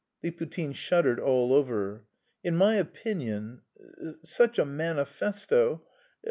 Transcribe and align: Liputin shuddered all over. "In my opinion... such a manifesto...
Liputin 0.23 0.73
shuddered 0.73 1.19
all 1.19 1.53
over. 1.53 2.07
"In 2.43 2.55
my 2.55 2.73
opinion... 2.73 3.61
such 4.23 4.57
a 4.57 4.65
manifesto... 4.65 5.83